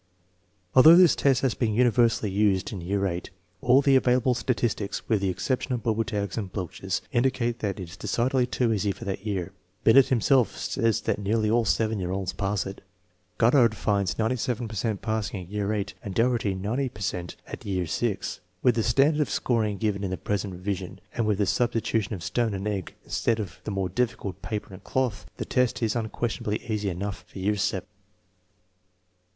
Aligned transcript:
Although 0.73 0.95
this 0.95 1.15
test 1.15 1.41
has 1.41 1.53
been 1.53 1.75
universally 1.75 2.31
used 2.31 2.71
in 2.73 2.81
year 2.81 3.01
VIII, 3.01 3.21
all 3.61 3.83
the 3.83 3.95
available 3.95 4.33
statistics, 4.33 5.07
with 5.07 5.21
the 5.21 5.29
exception 5.29 5.73
of 5.73 5.83
Bobertag's 5.83 6.39
and 6.39 6.51
Bloch's, 6.51 7.03
indicate 7.11 7.59
that 7.59 7.79
it 7.79 7.83
is 7.87 7.97
decidedly 7.97 8.47
too 8.47 8.73
easy 8.73 8.91
for 8.91 9.05
that 9.05 9.27
year. 9.27 9.51
Binet 9.83 10.07
himself 10.07 10.57
says 10.57 11.01
that 11.01 11.19
nearly 11.19 11.51
all 11.51 11.65
7 11.65 11.99
year 11.99 12.09
olds 12.09 12.33
pass 12.33 12.65
it. 12.65 12.81
Goddard 13.37 13.75
finds 13.77 14.17
97 14.17 14.67
per 14.67 14.73
cent 14.73 15.03
passing 15.03 15.43
at 15.43 15.49
year 15.49 15.67
VIII, 15.67 15.89
and 16.01 16.15
Dougherty 16.15 16.55
90 16.55 16.89
per 16.89 17.01
cent 17.01 17.35
at 17.45 17.63
year 17.63 17.85
VI. 17.85 18.17
With 18.63 18.73
the 18.73 18.81
standard 18.81 19.21
of 19.21 19.29
scoring 19.29 19.77
given 19.77 20.03
in 20.03 20.09
the 20.09 20.17
present 20.17 20.53
revision, 20.55 20.99
and 21.13 21.27
with 21.27 21.37
the 21.37 21.43
substitu 21.43 22.01
tion 22.01 22.15
of 22.15 22.23
stone 22.23 22.55
and 22.55 22.67
egg 22.67 22.95
instead 23.05 23.39
of 23.39 23.59
the 23.65 23.69
more 23.69 23.87
difficult 23.87 24.41
^pa/per 24.41 24.73
and 24.73 24.83
cloth, 24.83 25.27
the 25.37 25.45
test 25.45 25.83
is 25.83 25.95
unquestionably 25.95 26.59
easy 26.67 26.89
enough 26.89 27.23
for 27.29 27.37
year 27.37 27.53
VII. 27.53 27.81